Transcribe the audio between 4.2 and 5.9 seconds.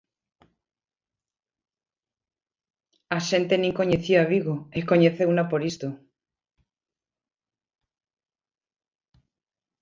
Vigo, e coñeceuna por isto.